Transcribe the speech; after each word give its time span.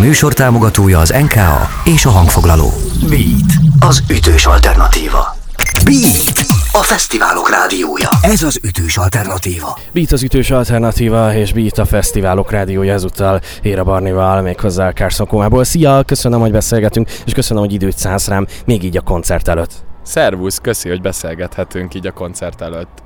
műsor 0.00 0.32
támogatója 0.32 0.98
az 0.98 1.14
NKA 1.20 1.68
és 1.84 2.04
a 2.04 2.10
hangfoglaló. 2.10 2.72
Beat, 3.08 3.52
az 3.80 4.02
ütős 4.10 4.46
alternatíva. 4.46 5.36
Beat, 5.84 6.44
a 6.72 6.82
fesztiválok 6.82 7.50
rádiója. 7.50 8.08
Ez 8.22 8.42
az 8.42 8.60
ütős 8.62 8.96
alternatíva. 8.96 9.78
Beat 9.92 10.12
az 10.12 10.22
ütős 10.22 10.50
alternatíva, 10.50 11.34
és 11.34 11.52
Beat 11.52 11.78
a 11.78 11.84
fesztiválok 11.84 12.50
rádiója 12.50 12.92
ezúttal 12.92 13.40
Éra 13.62 13.84
Barnival, 13.84 14.42
méghozzá 14.42 14.92
Carson 14.92 15.26
Komából. 15.26 15.64
Szia, 15.64 16.02
köszönöm, 16.06 16.40
hogy 16.40 16.52
beszélgetünk, 16.52 17.10
és 17.26 17.32
köszönöm, 17.32 17.62
hogy 17.62 17.72
időt 17.72 17.98
szánsz 17.98 18.28
rám, 18.28 18.46
még 18.64 18.84
így 18.84 18.96
a 18.96 19.00
koncert 19.00 19.48
előtt. 19.48 19.72
Szervusz, 20.02 20.58
köszi, 20.58 20.88
hogy 20.88 21.00
beszélgethetünk 21.00 21.94
így 21.94 22.06
a 22.06 22.12
koncert 22.12 22.60
előtt. 22.60 23.02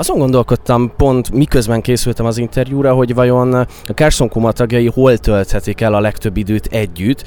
Azon 0.00 0.18
gondolkodtam 0.18 0.92
pont 0.96 1.30
miközben 1.30 1.80
készültem 1.80 2.26
az 2.26 2.38
interjúra, 2.38 2.94
hogy 2.94 3.14
vajon 3.14 3.54
a 3.54 3.66
Carson 3.94 4.28
Kuma 4.28 4.52
tagjai 4.52 4.86
hol 4.86 5.18
tölthetik 5.18 5.80
el 5.80 5.94
a 5.94 6.00
legtöbb 6.00 6.36
időt 6.36 6.66
együtt, 6.66 7.24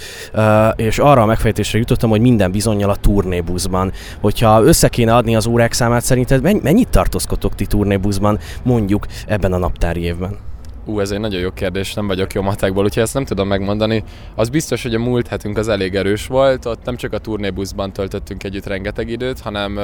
és 0.76 1.00
arra 1.00 1.22
a 1.22 1.26
megfejtésre 1.26 1.80
jutottam, 1.80 2.09
hogy 2.09 2.22
minden 2.22 2.52
bizonyal 2.52 2.90
a 2.90 2.95
turnébuszban. 2.95 3.91
Hogyha 4.22 4.64
össze 4.64 4.88
kéne 4.88 5.16
adni 5.16 5.36
az 5.36 5.45
órák 5.45 5.73
számát, 5.73 6.04
szerinted 6.04 6.62
mennyit 6.64 6.90
tartózkodtok 6.90 7.55
ti 7.55 7.66
turnébuszban 7.66 8.40
mondjuk 8.64 9.05
ebben 9.28 9.53
a 9.53 9.58
naptári 9.58 10.02
évben? 10.02 10.52
Ú, 10.86 11.00
ez 11.00 11.12
egy 11.12 11.20
nagyon 11.20 11.40
jó 11.40 11.52
kérdés, 11.52 11.94
nem 11.94 12.08
vagyok 12.08 12.34
jó 12.34 12.42
matekból, 12.42 12.84
úgyhogy 12.84 13.04
ezt 13.04 13.14
nem 13.14 13.26
tudom 13.26 13.48
megmondani. 13.48 14.04
Az 14.36 14.50
biztos, 14.50 14.84
hogy 14.84 14.96
a 14.96 15.00
múlt 15.00 15.28
hetünk 15.28 15.58
az 15.58 15.68
elég 15.68 15.96
erős 15.96 16.28
volt, 16.28 16.66
ott 16.66 16.86
nem 16.86 16.96
csak 16.96 17.14
a 17.14 17.18
turnébuszban 17.18 17.94
töltöttünk 17.94 18.44
együtt 18.44 18.66
rengeteg 18.66 19.09
időt, 19.09 19.40
hanem 19.40 19.80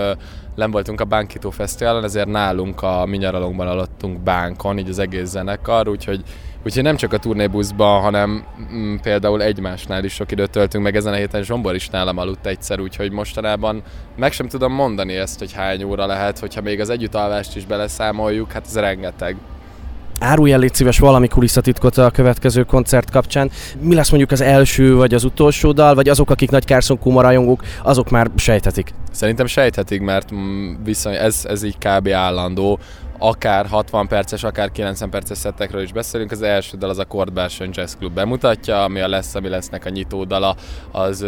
nem 0.55 0.72
voltunk 0.72 1.02
a 1.02 1.05
Bánkító 1.05 1.49
Fesztiválon, 1.49 2.03
ezért 2.03 2.27
nálunk 2.27 2.81
a 2.81 3.05
Minyaralomban 3.05 3.67
alattunk 3.67 4.20
bánkon, 4.20 4.77
így 4.77 4.89
az 4.89 4.99
egész 4.99 5.27
zenekar, 5.27 5.88
úgyhogy 5.88 6.23
Úgyhogy 6.66 6.84
nem 6.84 6.95
csak 6.95 7.13
a 7.13 7.17
turnébuszban, 7.17 8.02
hanem 8.02 8.45
mm, 8.73 8.95
például 8.95 9.41
egymásnál 9.41 10.03
is 10.03 10.13
sok 10.13 10.31
időt 10.31 10.50
töltünk, 10.50 10.84
meg 10.84 10.95
ezen 10.95 11.13
a 11.13 11.16
héten 11.16 11.44
Zsombor 11.44 11.75
is 11.75 11.89
nálam 11.89 12.17
aludt 12.17 12.45
egyszer, 12.45 12.80
úgyhogy 12.80 13.11
mostanában 13.11 13.81
meg 14.17 14.31
sem 14.31 14.47
tudom 14.47 14.73
mondani 14.73 15.16
ezt, 15.16 15.39
hogy 15.39 15.53
hány 15.53 15.84
óra 15.84 16.06
lehet, 16.06 16.39
hogyha 16.39 16.61
még 16.61 16.80
az 16.80 16.89
együttalvást 16.89 17.56
is 17.56 17.66
beleszámoljuk, 17.66 18.52
hát 18.52 18.66
ez 18.66 18.78
rengeteg. 18.78 19.36
Árulj 20.20 20.52
el 20.52 20.59
légy 20.59 20.73
szíves 20.73 21.00
valami 21.00 21.28
kulisszatitkot 21.28 21.98
a 21.98 22.12
következő 22.12 22.64
koncert 22.64 23.12
kapcsán. 23.12 23.52
Mi 23.80 23.95
lesz 23.95 24.09
mondjuk 24.09 24.31
az 24.31 24.42
első 24.42 24.95
vagy 24.95 25.14
az 25.14 25.23
utolsó 25.23 25.72
dal, 25.72 25.95
vagy 25.95 26.09
azok, 26.09 26.30
akik 26.30 26.50
nagy 26.50 26.66
Carson 26.66 27.00
Kuma 27.00 27.22
rajongók, 27.22 27.64
azok 27.84 28.09
már 28.09 28.30
sejthetik? 28.36 28.94
Szerintem 29.12 29.45
sejthetik, 29.45 30.02
mert 30.02 30.34
mm, 30.34 30.73
viszony, 30.84 31.14
ez, 31.14 31.45
ez 31.47 31.64
így 31.64 31.78
kb. 31.78 32.08
állandó 32.08 32.80
akár 33.20 33.66
60 33.66 34.08
perces, 34.08 34.44
akár 34.44 34.72
90 34.72 35.09
perces 35.09 35.38
szettekről 35.38 35.81
is 35.81 35.92
beszélünk. 35.92 36.31
Az 36.31 36.42
első 36.42 36.78
dal 36.78 36.90
az 36.90 37.00
a 37.00 37.06
Chord 37.06 37.34
Version 37.34 37.70
Jazz 37.73 37.94
Club 37.94 38.14
bemutatja, 38.14 38.84
ami 38.84 39.00
a 39.00 39.08
lesz, 39.08 39.36
ami 39.36 39.50
lesznek 39.50 39.86
a 39.86 39.90
nyitódala, 39.90 40.56
az 40.92 41.25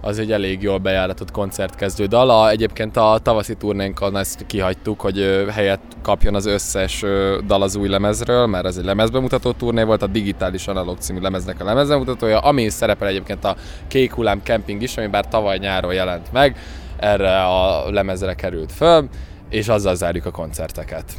az 0.00 0.18
egy 0.18 0.32
elég 0.32 0.62
jól 0.62 0.78
bejáratott 0.78 1.30
koncertkezdő 1.30 2.06
dala. 2.06 2.50
Egyébként 2.50 2.96
a 2.96 3.18
tavaszi 3.22 3.54
turnénkon 3.54 4.16
ezt 4.16 4.46
kihagytuk, 4.46 5.00
hogy 5.00 5.46
helyet 5.50 5.80
kapjon 6.02 6.34
az 6.34 6.46
összes 6.46 7.04
dal 7.46 7.62
az 7.62 7.76
új 7.76 7.88
lemezről, 7.88 8.46
mert 8.46 8.66
ez 8.66 8.76
egy 8.76 8.84
lemezbemutató 8.84 9.52
turné 9.52 9.82
volt, 9.82 10.02
a 10.02 10.06
Digitális 10.06 10.66
Analog 10.66 10.98
című 10.98 11.20
lemeznek 11.20 11.60
a 11.60 11.64
lemezbemutatója, 11.64 12.38
ami 12.38 12.68
szerepel 12.68 13.08
egyébként 13.08 13.44
a 13.44 13.56
Kék 13.88 14.12
Hullám 14.12 14.40
Camping 14.44 14.82
is, 14.82 14.96
ami 14.96 15.06
bár 15.06 15.28
tavaly 15.28 15.58
nyáron 15.58 15.92
jelent 15.92 16.32
meg, 16.32 16.56
erre 16.96 17.44
a 17.44 17.90
lemezre 17.90 18.34
került 18.34 18.72
föl, 18.72 19.08
és 19.50 19.68
azzal 19.68 19.94
zárjuk 19.94 20.26
a 20.26 20.30
koncerteket. 20.30 21.12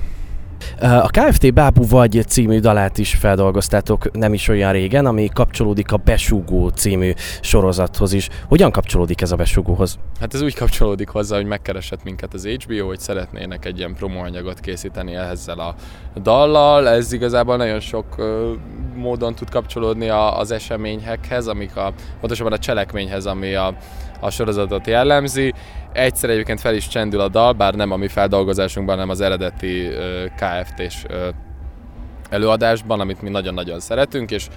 A 0.81 1.08
KFT 1.08 1.53
Bábú 1.53 1.88
vagy 1.88 2.23
című 2.27 2.59
dalát 2.59 2.97
is 2.97 3.16
feldolgoztátok 3.16 4.11
nem 4.11 4.33
is 4.33 4.47
olyan 4.47 4.72
régen, 4.72 5.05
ami 5.05 5.30
kapcsolódik 5.33 5.91
a 5.91 5.97
Besugó 5.97 6.67
című 6.67 7.13
sorozathoz 7.41 8.13
is. 8.13 8.30
Hogyan 8.47 8.71
kapcsolódik 8.71 9.21
ez 9.21 9.31
a 9.31 9.36
Besugóhoz? 9.36 9.99
Hát 10.19 10.33
ez 10.33 10.41
úgy 10.41 10.55
kapcsolódik 10.55 11.09
hozzá, 11.09 11.36
hogy 11.36 11.45
megkeresett 11.45 12.03
minket 12.03 12.33
az 12.33 12.47
HBO, 12.47 12.87
hogy 12.87 12.99
szeretnének 12.99 13.65
egy 13.65 13.77
ilyen 13.77 13.93
promóanyagot 13.93 14.59
készíteni 14.59 15.15
ezzel 15.15 15.59
a 15.59 15.76
dallal. 16.21 16.87
Ez 16.87 17.11
igazából 17.11 17.58
nagyon 17.58 17.80
sok 17.80 18.05
módon 18.99 19.36
tud 19.36 19.49
kapcsolódni 19.49 20.10
az 20.10 20.52
eseményekhez, 20.52 21.48
amik 21.48 21.76
a, 21.76 21.93
pontosabban 22.20 22.54
a 22.54 22.58
cselekményhez, 22.58 23.26
ami 23.26 23.54
a, 23.54 23.73
a 24.20 24.30
sorozatot 24.30 24.87
jellemzi. 24.87 25.54
Egyszer 25.93 26.30
egyébként 26.30 26.60
fel 26.60 26.76
is 26.76 26.87
csendül 26.87 27.20
a 27.20 27.27
dal, 27.27 27.54
bár 27.54 27.73
nem 27.73 27.92
a 27.92 27.95
mi 27.95 28.08
feldolgozásunkban, 28.08 28.95
hanem 28.95 29.10
az 29.10 29.21
eredeti 29.21 29.87
uh, 29.87 29.95
KFT-s 30.36 31.04
uh, 31.04 31.27
előadásban, 32.30 32.99
amit 32.99 33.21
mi 33.21 33.30
nagyon-nagyon 33.30 33.80
szeretünk, 33.80 34.32
és 34.32 34.48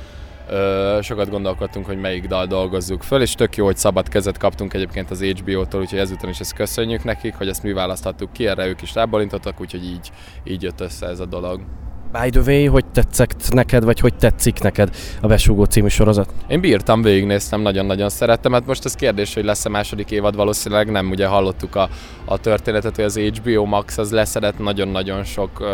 Ö, 0.51 0.99
sokat 1.03 1.31
gondolkodtunk, 1.31 1.87
hogy 1.87 2.01
melyik 2.01 2.27
dal 2.27 2.47
dolgozzuk 2.47 3.03
föl, 3.03 3.21
és 3.21 3.35
tök 3.35 3.57
jó, 3.57 3.65
hogy 3.65 3.77
szabad 3.77 4.09
kezet 4.09 4.39
kaptunk 4.39 4.75
egyébként 4.75 5.11
az 5.11 5.23
HBO-tól, 5.23 5.81
úgyhogy 5.81 5.99
ezúton 5.99 6.31
is 6.31 6.41
ezt 6.41 6.55
köszönjük 6.55 7.05
nekik, 7.05 7.35
hogy 7.35 7.49
ezt 7.49 7.63
mi 7.63 7.73
választhattuk 7.73 8.33
ki, 8.33 8.47
erre 8.47 8.67
ők 8.67 8.83
is 8.83 8.95
rábalintottak, 8.95 9.61
úgyhogy 9.61 9.85
így, 9.85 10.11
így 10.45 10.63
jött 10.63 10.81
össze 10.81 11.07
ez 11.07 11.21
a 11.21 11.27
dolog. 11.27 11.61
By 12.21 12.31
the 12.31 12.41
way, 12.41 12.71
hogy 12.71 12.85
tetszett 12.87 13.53
neked, 13.53 13.85
vagy 13.85 14.01
hogy 14.01 14.15
tetszik 14.15 14.61
neked 14.61 14.97
a 15.21 15.27
Besúgó 15.27 15.65
című 15.65 15.89
sorozat? 15.89 16.33
Én 16.49 16.61
bírtam, 16.61 17.03
végignéztem, 17.03 17.61
nagyon-nagyon 17.61 18.09
szerettem. 18.09 18.53
Hát 18.53 18.67
most 18.67 18.85
az 18.85 18.95
kérdés, 18.95 19.35
hogy 19.35 19.45
lesz-e 19.45 19.69
második 19.69 20.11
évad, 20.11 20.37
valószínűleg 20.37 20.91
nem. 20.91 21.11
Ugye 21.11 21.27
hallottuk 21.27 21.77
a, 21.77 21.89
a 22.25 22.39
történetet, 22.39 22.97
hogy 22.97 23.05
az 23.05 23.19
HBO 23.19 23.65
Max 23.65 23.99
az 23.99 24.11
leszedett 24.11 24.59
nagyon-nagyon 24.59 25.25
sok 25.25 25.61
uh, 25.61 25.69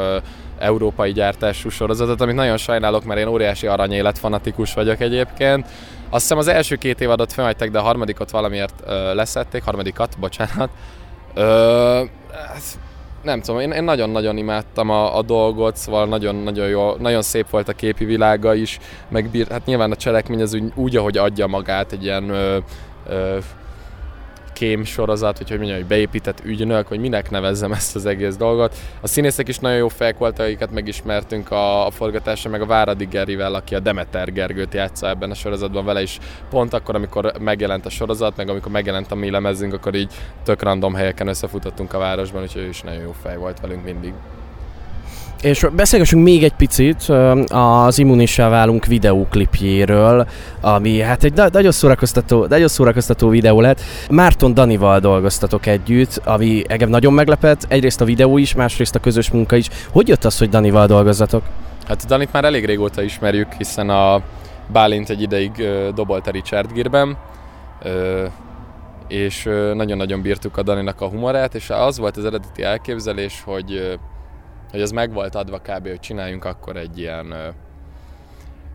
európai 0.58 1.12
gyártású 1.12 1.68
sorozatot, 1.68 2.20
amit 2.20 2.34
nagyon 2.34 2.56
sajnálok, 2.56 3.04
mert 3.04 3.20
én 3.20 3.26
óriási 3.26 3.66
aranyélet 3.66 4.18
fanatikus 4.18 4.74
vagyok 4.74 5.00
egyébként. 5.00 5.66
Azt 6.10 6.22
hiszem 6.22 6.38
az 6.38 6.48
első 6.48 6.76
két 6.76 7.00
évadot 7.00 7.32
felhagyták, 7.32 7.70
de 7.70 7.78
a 7.78 7.82
harmadikot 7.82 8.30
valamiért 8.30 8.74
uh, 8.80 9.14
leszették, 9.14 9.62
harmadikat, 9.62 10.18
bocsánat. 10.18 10.70
Uh, 11.36 12.08
nem 13.28 13.40
tudom, 13.40 13.60
én, 13.60 13.70
én 13.70 13.84
nagyon-nagyon 13.84 14.36
imádtam 14.36 14.90
a, 14.90 15.16
a 15.16 15.22
dolgot, 15.22 15.76
szóval 15.76 16.06
nagyon-nagyon 16.06 16.68
jó, 16.68 16.94
nagyon 16.98 17.22
szép 17.22 17.50
volt 17.50 17.68
a 17.68 17.72
képi 17.72 18.04
világa 18.04 18.54
is, 18.54 18.78
meg 19.08 19.28
bír, 19.30 19.46
hát 19.50 19.66
nyilván 19.66 19.90
a 19.90 19.96
cselekmény 19.96 20.42
az 20.42 20.54
úgy, 20.54 20.72
úgy 20.74 20.96
ahogy 20.96 21.18
adja 21.18 21.46
magát, 21.46 21.92
egy 21.92 22.02
ilyen 22.02 22.28
ö, 22.28 22.58
ö, 23.08 23.38
kém 24.58 24.84
sorozat, 24.84 25.38
vagy 25.38 25.48
hogy 25.48 25.56
mondjam, 25.58 25.78
hogy 25.78 25.88
beépített 25.88 26.44
ügynök, 26.44 26.88
vagy 26.88 27.00
minek 27.00 27.30
nevezzem 27.30 27.72
ezt 27.72 27.96
az 27.96 28.06
egész 28.06 28.36
dolgot. 28.36 28.76
A 29.00 29.06
színészek 29.06 29.48
is 29.48 29.58
nagyon 29.58 29.78
jó 29.78 29.88
fejek 29.88 30.18
voltak, 30.18 30.46
akiket 30.46 30.70
megismertünk 30.70 31.50
a, 31.50 31.86
a 31.86 31.90
forgatásra, 31.90 32.50
meg 32.50 32.60
a 32.60 32.66
Váradi 32.66 33.04
Gerivel, 33.04 33.54
aki 33.54 33.74
a 33.74 33.80
Demeter 33.80 34.32
Gergőt 34.32 34.74
játsza 34.74 35.08
ebben 35.08 35.30
a 35.30 35.34
sorozatban, 35.34 35.84
vele 35.84 36.02
is 36.02 36.18
pont 36.50 36.72
akkor, 36.72 36.94
amikor 36.94 37.32
megjelent 37.40 37.86
a 37.86 37.90
sorozat, 37.90 38.36
meg 38.36 38.48
amikor 38.48 38.72
megjelent 38.72 39.12
a 39.12 39.14
mi 39.14 39.30
lemezünk, 39.30 39.72
akkor 39.72 39.94
így 39.94 40.12
tök 40.44 40.62
random 40.62 40.94
helyeken 40.94 41.28
összefutottunk 41.28 41.92
a 41.92 41.98
városban, 41.98 42.42
úgyhogy 42.42 42.62
ő 42.62 42.68
is 42.68 42.82
nagyon 42.82 43.02
jó 43.02 43.14
fej 43.22 43.36
volt 43.36 43.60
velünk 43.60 43.84
mindig. 43.84 44.12
És 45.42 45.66
beszélgessünk 45.72 46.24
még 46.24 46.44
egy 46.44 46.54
picit 46.54 47.02
az 47.48 47.98
Immunissá 47.98 48.48
válunk 48.48 48.86
videóklipjéről, 48.86 50.26
ami 50.60 51.00
hát 51.00 51.24
egy 51.24 51.32
nagyon 51.52 51.72
szórakoztató, 51.72 52.46
nagyon 52.46 52.68
szórakoztató 52.68 53.28
videó 53.28 53.60
lett. 53.60 53.80
Márton 54.10 54.54
Danival 54.54 55.00
dolgoztatok 55.00 55.66
együtt, 55.66 56.20
ami 56.24 56.62
engem 56.68 56.88
nagyon 56.88 57.12
meglepett. 57.12 57.64
Egyrészt 57.68 58.00
a 58.00 58.04
videó 58.04 58.38
is, 58.38 58.54
másrészt 58.54 58.94
a 58.94 58.98
közös 58.98 59.30
munka 59.30 59.56
is. 59.56 59.68
Hogy 59.90 60.08
jött 60.08 60.24
az, 60.24 60.38
hogy 60.38 60.48
Danival 60.48 60.86
dolgozzatok? 60.86 61.42
Hát 61.86 62.06
Danit 62.06 62.32
már 62.32 62.44
elég 62.44 62.64
régóta 62.64 63.02
ismerjük, 63.02 63.52
hiszen 63.52 63.90
a 63.90 64.22
Bálint 64.72 65.10
egy 65.10 65.22
ideig 65.22 65.50
dobolt 65.94 66.26
a 66.26 66.30
Richard 66.30 66.72
Gírben, 66.72 67.16
és 69.08 69.48
nagyon-nagyon 69.74 70.22
bírtuk 70.22 70.56
a 70.56 70.62
Daninak 70.62 71.00
a 71.00 71.08
humorát, 71.08 71.54
és 71.54 71.70
az 71.70 71.98
volt 71.98 72.16
az 72.16 72.24
eredeti 72.24 72.62
elképzelés, 72.62 73.42
hogy 73.44 73.98
hogy 74.70 74.80
ez 74.80 74.90
meg 74.90 75.12
volt 75.12 75.34
adva 75.34 75.58
kb. 75.58 75.88
hogy 75.88 76.00
csináljunk 76.00 76.44
akkor 76.44 76.76
egy 76.76 76.98
ilyen 76.98 77.34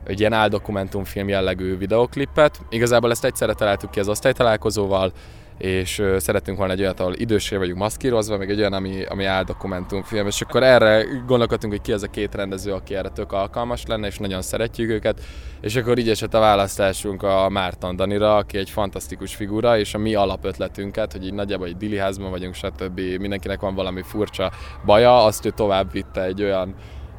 egy 0.04 0.20
ilyen 0.20 0.34
áldokumentumfilm 0.34 1.28
jellegű 1.28 1.78
videoklipet. 1.78 2.62
Igazából 2.70 3.12
ezt 3.12 3.26
egyszerre 3.26 3.54
találtuk 3.54 3.92
ki 3.92 4.00
az 4.00 4.08
osztálytalálkozóval, 4.08 5.12
és 5.58 6.04
szerettünk 6.18 6.58
volna 6.58 6.74
egy 6.74 6.82
olyat, 6.82 7.00
ahol 7.00 7.14
idősé 7.14 7.56
vagyunk 7.56 7.78
maszkírozva, 7.78 8.38
még 8.38 8.50
egy 8.50 8.60
olyan, 8.60 8.74
ami, 8.74 9.06
ami 9.06 9.26
áldokumentumfilm, 9.26 10.28
és 10.28 10.42
akkor 10.42 10.64
erre 10.64 11.04
gondolkodtunk, 11.28 11.74
hogy 11.74 11.82
ki 11.82 11.92
az 11.92 12.04
a 12.04 12.08
két 12.08 12.36
rendező, 12.36 12.72
aki 12.72 12.96
erre 12.96 13.10
tök 13.10 13.32
alkalmas 13.32 13.86
lenne, 13.86 14.08
és 14.08 14.18
nagyon 14.18 14.42
szeretjük 14.42 14.90
őket, 14.90 15.22
és 15.62 15.76
akkor 15.76 15.98
így 15.98 16.10
esett 16.10 16.34
a 16.34 16.40
választásunk 16.40 17.24
a 17.24 17.50
Márton 17.50 17.96
Danira, 17.96 18.36
aki 18.36 18.58
egy 18.58 18.70
fantasztikus 18.70 19.36
figura, 19.36 19.78
és 19.78 19.94
a 19.94 19.98
mi 19.98 20.16
alapötletünket, 20.16 21.12
hogy 21.12 21.26
így 21.26 21.34
nagyjából 21.34 21.68
egy 21.68 21.78
diliházban 21.78 22.30
vagyunk, 22.30 22.54
stb. 22.54 23.00
mindenkinek 23.20 23.60
van 23.60 23.76
valami 23.76 24.02
furcsa 24.02 24.52
baja, 24.86 25.24
azt 25.24 25.46
ő 25.46 25.50
tovább 25.50 25.92
vitte 25.92 26.24
egy 26.24 26.44
olyan 26.44 26.76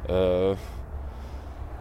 uh, 0.07 0.57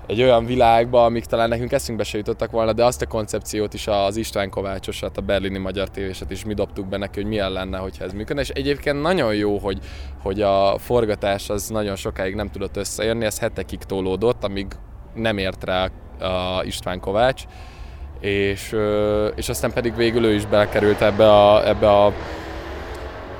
egy 0.07 0.23
olyan 0.23 0.47
világba, 0.47 1.05
amik 1.05 1.25
talán 1.25 1.49
nekünk 1.49 1.73
eszünkbe 1.73 2.05
se 2.05 2.17
jutottak 2.17 2.51
volna, 2.51 2.73
de 2.73 2.85
azt 2.85 3.03
a 3.03 3.07
koncepciót 3.07 3.75
is 3.75 3.87
az 3.87 4.17
István 4.17 4.51
Kovácsosat, 4.51 5.17
a 5.17 5.21
berlini 5.21 5.59
magyar 5.59 5.91
tévéset 5.91 6.31
is 6.31 6.45
mi 6.45 6.55
dobtuk 6.55 6.87
be 6.87 6.97
neki, 6.97 7.21
hogy 7.21 7.29
milyen 7.29 7.53
lenne, 7.53 7.79
hogyha 7.79 8.05
ez 8.05 8.13
működne. 8.13 8.43
És 8.43 8.49
egyébként 8.49 9.03
nagyon 9.03 9.35
jó, 9.35 9.59
hogy, 9.59 9.79
hogy 10.23 10.43
a 10.43 10.79
forgatás 10.79 11.51
az 11.51 11.69
nagyon 11.69 11.97
sokáig 11.97 12.35
nem 12.35 12.51
tudott 12.51 12.77
összejönni, 12.77 13.25
ez 13.25 13.39
hetekig 13.39 13.79
tolódott, 13.79 14.45
amíg 14.45 14.67
nem 15.15 15.39
ért 15.39 15.65
rá 15.65 15.91
a 16.21 16.65
István 16.65 17.01
Kovács, 17.01 17.43
és, 18.21 18.77
és 19.35 19.49
aztán 19.49 19.73
pedig 19.73 19.97
végül 19.97 20.25
ő 20.25 20.35
is 20.35 20.47
belekerült 20.47 21.01
ebbe 21.01 21.33
a, 21.33 21.69
ebbe 21.69 21.91
a 21.91 22.13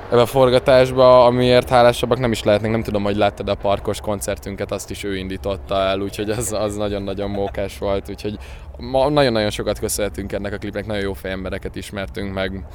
ebbe 0.09 0.21
a 0.21 0.25
forgatásba, 0.25 1.25
amiért 1.25 1.69
hálásabbak 1.69 2.19
nem 2.19 2.31
is 2.31 2.43
lehetnek, 2.43 2.71
nem 2.71 2.83
tudom, 2.83 3.03
hogy 3.03 3.15
láttad 3.15 3.49
a 3.49 3.55
parkos 3.55 4.01
koncertünket, 4.01 4.71
azt 4.71 4.89
is 4.89 5.03
ő 5.03 5.15
indította 5.17 5.75
el, 5.75 5.99
úgyhogy 5.99 6.29
az, 6.29 6.53
az 6.53 6.75
nagyon-nagyon 6.75 7.29
mókás 7.29 7.77
volt, 7.77 8.09
úgyhogy 8.09 8.37
ma 8.77 9.09
nagyon-nagyon 9.09 9.49
sokat 9.49 9.79
köszönhetünk 9.79 10.31
ennek 10.31 10.53
a 10.53 10.57
klipnek, 10.57 10.85
nagyon 10.85 11.03
jó 11.03 11.13
fejembereket 11.13 11.75
ismertünk 11.75 12.33
meg, 12.33 12.65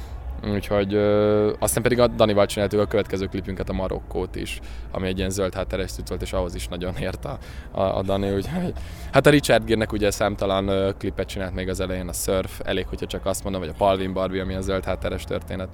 Úgyhogy 0.53 0.93
ö, 0.93 1.53
aztán 1.59 1.83
pedig 1.83 1.99
a 1.99 2.07
Danival 2.07 2.45
csináltuk 2.45 2.79
a 2.79 2.85
következő 2.85 3.25
klipünket, 3.25 3.69
a 3.69 3.73
Marokkót 3.73 4.35
is, 4.35 4.59
ami 4.91 5.07
egy 5.07 5.17
ilyen 5.17 5.29
zöld 5.29 5.53
hátteres 5.53 5.91
volt, 6.07 6.21
és 6.21 6.33
ahhoz 6.33 6.55
is 6.55 6.67
nagyon 6.67 6.95
ért 6.97 7.25
a, 7.25 7.37
a, 7.71 7.81
a 7.97 8.01
Dani. 8.01 8.33
Úgyhogy, 8.33 8.73
hát 9.11 9.25
a 9.25 9.29
Richard 9.29 9.65
Gere-nek 9.65 9.91
ugye 9.91 10.11
számtalan 10.11 10.67
ö, 10.67 10.89
klipet 10.97 11.27
csinált 11.27 11.53
még 11.53 11.69
az 11.69 11.79
elején, 11.79 12.07
a 12.07 12.13
Surf, 12.13 12.59
elég, 12.63 12.87
hogyha 12.87 13.05
csak 13.05 13.25
azt 13.25 13.43
mondom, 13.43 13.61
hogy 13.61 13.69
a 13.69 13.77
Palvin 13.77 14.13
Barbie, 14.13 14.41
ami 14.41 14.53
a 14.53 14.61
zöld 14.61 14.85
hátteres 14.85 15.23
történet. 15.23 15.69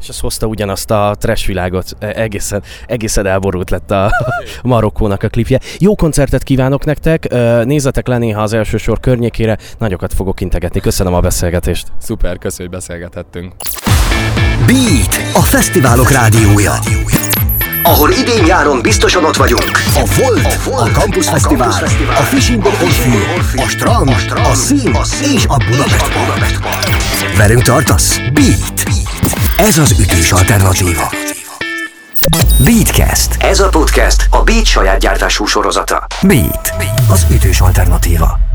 És 0.00 0.08
ez 0.08 0.20
hozta 0.20 0.46
ugyanazt 0.46 0.90
a 0.90 1.14
trash 1.18 1.46
világot, 1.46 1.96
e, 1.98 2.06
egészen, 2.06 2.62
egészen 2.86 3.26
elborult 3.26 3.70
lett 3.70 3.90
a, 3.90 4.04
a 4.04 4.12
Marokkónak 4.62 5.22
a 5.22 5.28
klipje. 5.28 5.60
Jó 5.78 5.94
koncertet 5.94 6.42
kívánok 6.42 6.84
nektek, 6.84 7.28
nézzetek 7.64 8.06
le 8.06 8.18
néha 8.18 8.42
az 8.42 8.52
első 8.52 8.76
sor 8.76 9.00
környékére, 9.00 9.58
nagyokat 9.78 10.14
fogok 10.14 10.40
integetni. 10.40 10.80
Köszönöm 10.80 11.14
a 11.14 11.20
beszélgetést. 11.20 11.86
Szuper, 11.98 12.38
köszönjük, 12.38 12.72
hogy 12.72 12.80
beszélgethettünk. 12.80 13.52
Beat, 14.66 15.34
a 15.34 15.42
fesztiválok 15.42 16.10
rádiója. 16.10 16.72
Ahol 17.82 18.10
idén-nyáron 18.10 18.82
biztosan 18.82 19.24
ott 19.24 19.36
vagyunk. 19.36 19.70
A 19.94 20.04
Volt, 20.18 20.44
a, 20.44 20.70
Volt, 20.70 20.96
a 20.96 21.00
Campus 21.00 21.26
a 21.26 21.30
Fesztivál, 21.30 21.70
Fesztivál, 21.70 22.16
a 22.16 22.22
Fishing 22.22 22.66
a 22.66 23.68
Strand, 23.68 24.08
a, 24.08 24.12
strand, 24.12 24.46
a 24.46 24.54
Szín 24.54 24.94
a 24.94 25.04
szín 25.04 25.36
és 25.36 25.44
a 25.46 25.56
Budapest 25.56 26.60
Park. 26.60 26.96
Velünk 27.36 27.62
tartasz? 27.62 28.18
Beat. 28.32 29.17
Ez 29.58 29.78
az 29.78 29.98
ütős 29.98 30.32
alternatíva. 30.32 31.12
Beatcast. 32.64 33.36
Ez 33.42 33.60
a 33.60 33.68
podcast 33.68 34.26
a 34.30 34.42
Beat 34.42 34.64
saját 34.64 34.98
gyártású 34.98 35.46
sorozata. 35.46 36.06
Beat. 36.22 36.72
Az 37.10 37.26
ütős 37.30 37.60
alternatíva. 37.60 38.47